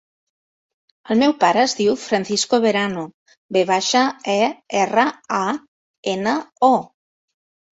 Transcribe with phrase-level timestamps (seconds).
[1.15, 3.03] El meu pare es diu Francisco Verano:
[3.59, 4.01] ve baixa,
[4.37, 4.41] e,
[4.83, 5.07] erra,
[5.45, 5.45] a,
[6.17, 6.35] ena,
[6.73, 6.75] o.